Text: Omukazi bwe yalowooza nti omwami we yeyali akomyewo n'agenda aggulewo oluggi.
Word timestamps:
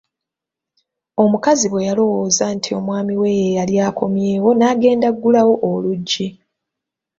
Omukazi 1.23 1.65
bwe 1.69 1.85
yalowooza 1.87 2.45
nti 2.55 2.69
omwami 2.79 3.13
we 3.21 3.27
yeyali 3.41 3.75
akomyewo 3.87 4.49
n'agenda 4.55 5.05
aggulewo 5.11 5.53
oluggi. 5.71 6.27